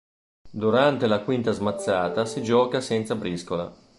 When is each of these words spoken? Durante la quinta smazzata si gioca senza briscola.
Durante 0.63 1.05
la 1.05 1.19
quinta 1.23 1.51
smazzata 1.51 2.25
si 2.25 2.41
gioca 2.41 2.81
senza 2.81 3.13
briscola. 3.13 3.71